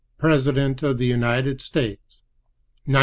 [0.17, 2.23] President of the United States
[2.85, 2.99] 1901.